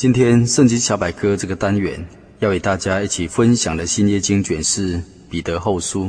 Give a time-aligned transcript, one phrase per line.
[0.00, 2.06] 今天圣经小百科这个单元
[2.38, 6.08] 要与大家一起分享的新约经卷是彼得后书。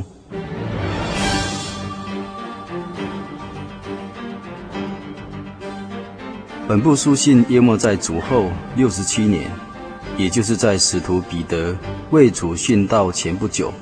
[6.68, 9.50] 本部书信约莫在主后六十七年，
[10.16, 11.76] 也就是在使徒彼得
[12.12, 13.74] 为主殉道前不久，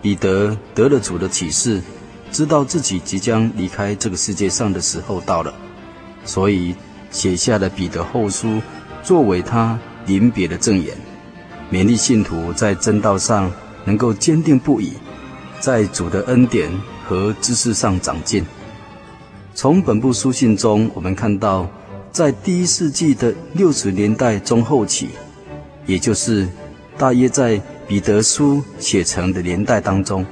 [0.00, 1.82] 彼得得了主的启示，
[2.30, 5.52] 知道自己即将离开这个世界上的时候到了，
[6.24, 6.72] 所以
[7.10, 8.62] 写下了彼得后书。
[9.02, 10.96] 作为他临别的赠言，
[11.70, 13.50] 勉励信徒在真道上
[13.84, 14.92] 能够坚定不移，
[15.58, 16.70] 在主的恩典
[17.06, 18.44] 和知识上长进。
[19.54, 21.68] 从本部书信中，我们看到，
[22.12, 25.08] 在第一世纪的六十年代中后期，
[25.86, 26.48] 也就是
[26.96, 30.24] 大约在彼得书写成的年代当中，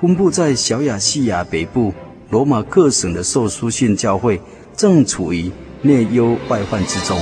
[0.00, 1.92] 分布在小亚细亚北部
[2.30, 4.40] 罗马各省的受书信教会，
[4.76, 5.50] 正处于
[5.82, 7.18] 内忧外患之中。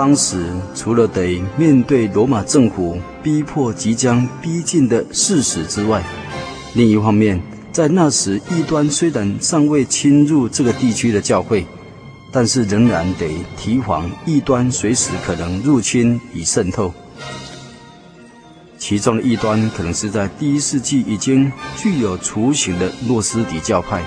[0.00, 6.02] 当时除了得面对罗马政府逼迫即将逼近的事实之外，
[6.72, 7.38] 另一方面，
[7.70, 11.66] 在那时异端虽然尚未侵入这个地区的教会，
[12.32, 13.28] 但是仍然得
[13.58, 16.90] 提防异端随时可能入侵与渗透。
[18.78, 24.02] 其中的异端可能是在第一世纪已经具有雏形的诺斯底教派，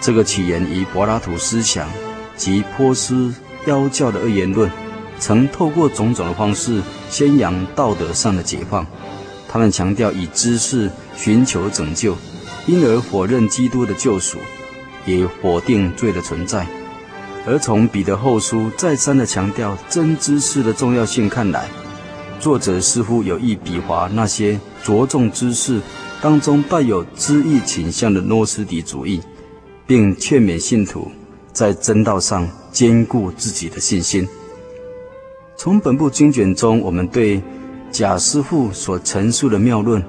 [0.00, 1.86] 这个起源于柏拉图思想
[2.34, 3.34] 及波斯
[3.66, 4.70] 妖教的二元论。
[5.20, 8.86] 曾透过种种的方式宣扬道德上的解放，
[9.48, 12.16] 他们强调以知识寻求拯救，
[12.66, 14.38] 因而否认基督的救赎，
[15.04, 16.66] 也否定罪的存在。
[17.46, 21.66] 而从彼得后书再三的强调真知识的重要性看来，
[22.38, 25.80] 作者似乎有意比划那些着重知识
[26.20, 29.20] 当中带有知识倾向的诺斯底主义，
[29.86, 31.10] 并劝勉信徒
[31.52, 34.28] 在真道上坚固自己的信心。
[35.60, 37.42] 从本部经卷中，我们对
[37.90, 40.00] 假师傅所陈述的谬论，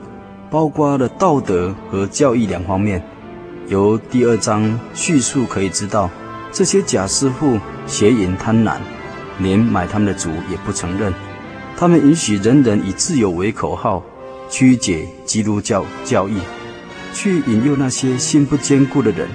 [0.52, 3.04] 包括了道德和教义两方面。
[3.68, 6.08] 由第二章叙述可以知道，
[6.52, 8.78] 这些假师傅邪淫贪婪，
[9.40, 11.12] 连买他们的主也不承认。
[11.76, 14.04] 他们允许人人以自由为口号，
[14.52, 16.38] 曲解基督教教义，
[17.12, 19.28] 去引诱那些心不坚固的人，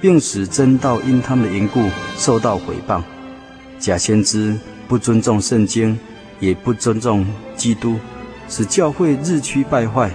[0.00, 3.00] 并使真道因他们的缘故受到毁谤。
[3.78, 4.58] 假先知。
[4.94, 5.98] 不尊重圣经，
[6.38, 7.98] 也不尊重基督，
[8.48, 10.08] 使教会日趋败坏。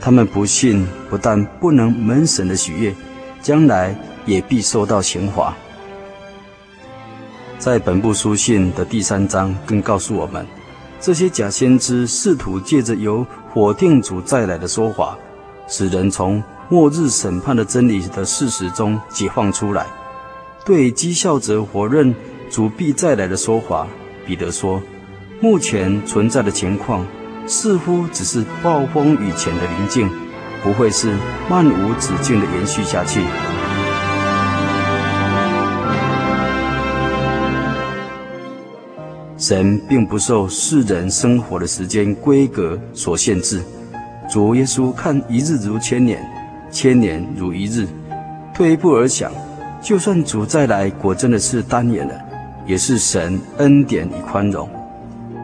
[0.00, 2.94] 他们不信，不但不能蒙神的喜悦，
[3.42, 5.54] 将来也必受到刑罚。
[7.58, 10.46] 在本部书信的第三章，更告诉我们，
[10.98, 15.18] 这些假先知试图借着由火定主再来的说法，
[15.68, 19.84] 使人从末日审判的真理的事实中解放出来，
[20.64, 22.14] 对讥笑者否认。
[22.50, 23.86] 主必再来的说法，
[24.26, 24.82] 彼得说
[25.40, 27.06] ：“目前存在的情况
[27.46, 30.10] 似乎只是暴风雨前的宁静，
[30.62, 31.14] 不会是
[31.48, 33.20] 漫无止境的延续下去。”
[39.36, 43.62] 神并不受世人生活的时间规格所限制。
[44.28, 46.20] 主耶稣看一日如千年，
[46.70, 47.86] 千年如一日。
[48.52, 49.30] 退一步而想，
[49.80, 52.27] 就算主再来果真的是单眼了。
[52.68, 54.68] 也是神恩典与宽容。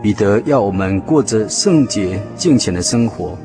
[0.02, 3.38] 彼得要我们过着圣洁敬虔的生活，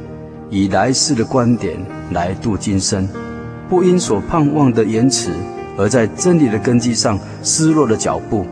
[0.50, 1.78] 以来世的观点
[2.12, 3.08] 来度今生，
[3.70, 5.32] 不因所盼望的延迟，
[5.78, 8.46] 而在真理的根基上失落了脚步，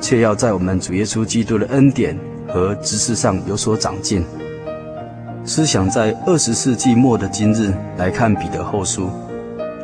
[0.00, 2.16] 却要在我们主耶稣基督的恩典
[2.46, 4.24] 和知识上有所长进。
[5.44, 9.10] 思想在二十世纪末的今日来看彼得后书，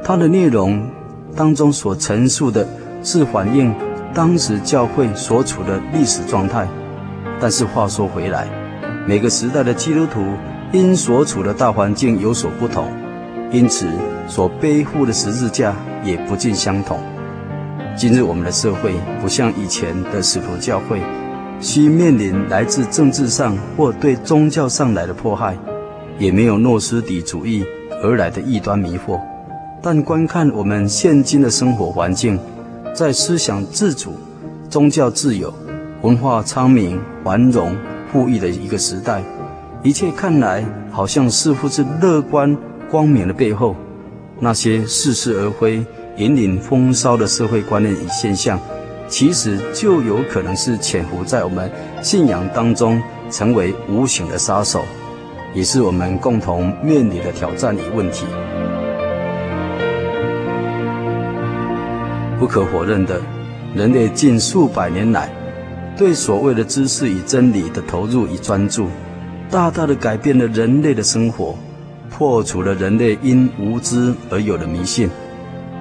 [0.04, 0.80] 它的内容
[1.34, 2.64] 当中所陈述的
[3.02, 3.74] 是反映。
[4.12, 6.66] 当时教会所处的历史状态，
[7.40, 8.48] 但是话说回来，
[9.06, 10.20] 每个时代的基督徒
[10.72, 12.88] 因所处的大环境有所不同，
[13.52, 13.86] 因此
[14.26, 15.74] 所背负的十字架
[16.04, 16.98] 也不尽相同。
[17.96, 21.00] 今日我们的社会不像以前的使徒教会，
[21.60, 25.56] 需面临来自政治上或对宗教上来的迫害，
[26.18, 27.64] 也没有诺斯底主义
[28.02, 29.20] 而来的异端迷惑。
[29.82, 32.38] 但观看我们现今的生活环境，
[32.94, 34.14] 在思想自主、
[34.68, 35.52] 宗教自由、
[36.02, 37.76] 文化昌明、繁荣
[38.12, 39.22] 富裕的一个时代，
[39.82, 42.56] 一切看来好像似乎是乐观
[42.90, 43.74] 光明的背后，
[44.38, 45.84] 那些似是而非、
[46.16, 48.60] 引领风骚的社会观念与现象，
[49.08, 51.70] 其实就有可能是潜伏在我们
[52.02, 53.00] 信仰当中，
[53.30, 54.82] 成为无形的杀手，
[55.54, 58.26] 也是我们共同面临的挑战与问题。
[62.40, 63.20] 不可否认的，
[63.74, 65.30] 人类近数百年来
[65.94, 68.88] 对所谓的知识与真理的投入与专注，
[69.50, 71.54] 大大的改变了人类的生活，
[72.08, 75.10] 破除了人类因无知而有的迷信。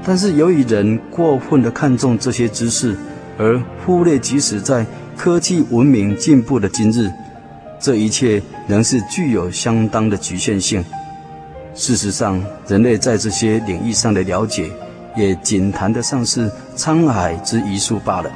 [0.06, 2.94] 但是由于人过分的看重这些知识，
[3.38, 4.86] 而忽略即使在
[5.16, 7.10] 科技文明进步的今日，
[7.80, 10.84] 这一切仍是具有相当的局限性。
[11.74, 14.70] 事实上，人类在这些领域上的了解，
[15.16, 18.32] 也仅谈得上是沧海之一粟罢了。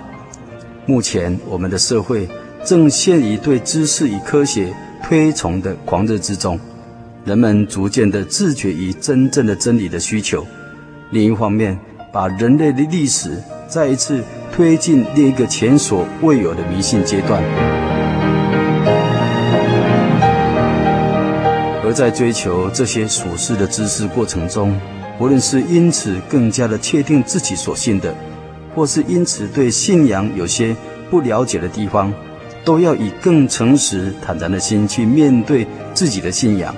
[0.86, 2.28] 目前，我们的社会
[2.66, 6.60] 正陷于对知识与科学推崇的狂热之中，
[7.24, 10.46] 人们逐渐地自觉于真正的真理的需求。
[11.12, 11.80] 另一方面，
[12.12, 17.42] 把人类的历史再一次推进另一个前所未有的迷信阶段。
[21.86, 24.74] 而在追求这些属世的知识过程中，
[25.24, 28.14] 无论是因此更加的确定自己所信的，
[28.76, 30.76] 或是因此对信仰有些
[31.10, 32.14] 不了解的地方，
[32.66, 36.76] 都要以更诚实坦然的心去面对自己的信仰，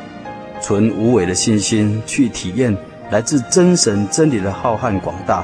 [0.61, 2.77] 存无伪的信心去体验
[3.09, 5.43] 来自真神真理的浩瀚广大，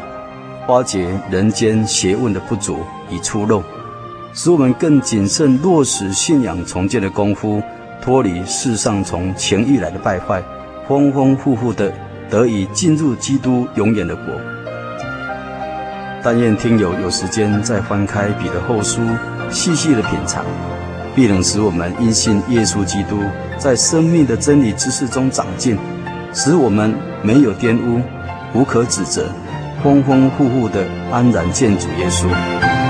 [0.67, 3.63] 挖掘人间学问的不足与粗陋，
[4.35, 7.63] 使我们更谨慎落实信仰重建的功夫，
[7.99, 10.43] 脱离世上从情欲来的败坏，
[10.87, 11.91] 丰丰富富的。
[12.31, 14.25] 得以进入基督永远的国。
[16.23, 19.01] 但愿听友有时间再翻开彼得后书，
[19.49, 20.45] 细细的品尝，
[21.13, 23.19] 必能使我们因信耶稣基督，
[23.57, 25.77] 在生命的真理知识中长进，
[26.33, 28.01] 使我们没有玷污，
[28.53, 29.25] 无可指责，
[29.83, 32.80] 丰丰富富的安然见主耶稣。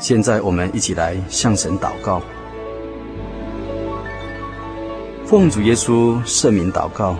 [0.00, 2.22] 现在我们一起来向神祷告，
[5.26, 7.14] 奉主耶稣圣名祷告，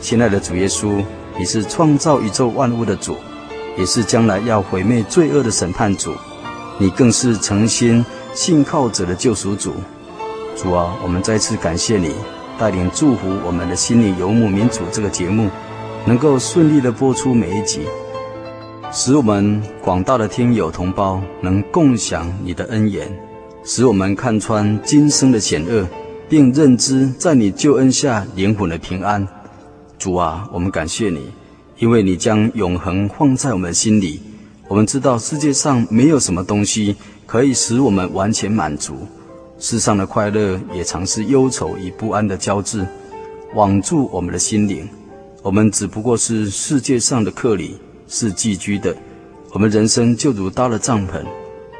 [0.00, 1.04] 亲爱的主耶稣，
[1.38, 3.16] 你是创造宇宙万物的主，
[3.76, 6.14] 也是将来要毁灭罪恶的审判主，
[6.78, 8.02] 你更是诚心
[8.32, 9.74] 信靠者的救赎主。
[10.56, 12.14] 主啊，我们再次感谢你
[12.58, 15.50] 带领祝福我们的心理游牧民族这个节目，
[16.06, 17.82] 能够顺利的播出每一集。
[18.94, 23.10] 使我们广大的听友同胞能共享你的恩言，
[23.64, 25.88] 使我们看穿今生的险恶，
[26.28, 29.26] 并认知在你救恩下灵魂的平安。
[29.98, 31.30] 主啊，我们感谢你，
[31.78, 34.20] 因为你将永恒放在我们心里。
[34.68, 36.94] 我们知道世界上没有什么东西
[37.24, 39.08] 可以使我们完全满足，
[39.58, 42.86] 世上的快乐也常是忧愁与不安的交织，
[43.54, 44.86] 网住我们的心灵。
[45.42, 47.74] 我们只不过是世界上的客旅。
[48.14, 48.94] 是寄居的，
[49.52, 51.24] 我们人生就如搭了帐篷，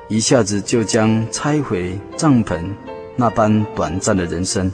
[0.08, 2.58] 一下子就将拆毁帐篷
[3.16, 4.72] 那般短暂的人生，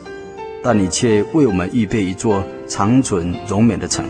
[0.62, 4.04] 但你却为我们预备一座长存荣美的城，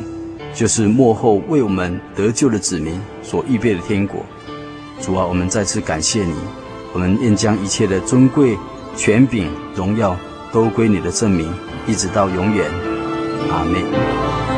[0.55, 4.23] 就是幕后为我们得救的子民所预备的天国。
[5.01, 6.35] 主啊，我们再次感谢你，
[6.93, 8.59] 我们愿将一切的尊贵、
[8.95, 10.15] 权柄、荣耀
[10.53, 11.51] 都归你的圣名，
[11.87, 12.71] 一直到永远。
[13.51, 14.58] 阿门。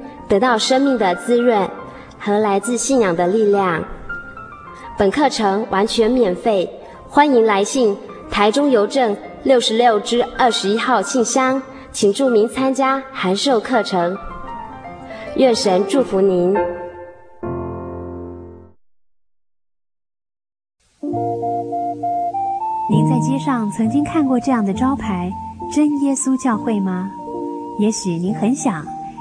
[0.31, 1.69] 得到生命的滋润
[2.17, 3.83] 和来自信仰的力量。
[4.97, 6.71] 本课程完全免费，
[7.09, 7.97] 欢迎来信
[8.29, 11.61] 台中邮政六十六支二十一号信箱，
[11.91, 14.17] 请注明参加函授课程。
[15.35, 16.53] 愿神祝福您。
[22.89, 25.29] 您在街上曾经看过这样的招牌
[25.75, 27.11] “真耶稣教会”吗？
[27.79, 28.85] 也许您很想，